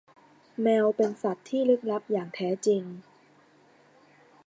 [0.61, 2.83] แมวเป็นสัตว์ที่ลึกลับอย่างแท้จริง